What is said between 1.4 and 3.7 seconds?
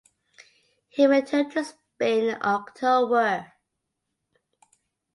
to Spain in October.